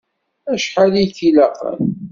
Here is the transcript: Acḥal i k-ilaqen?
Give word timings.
Acḥal 0.53 0.93
i 1.03 1.05
k-ilaqen? 1.15 1.83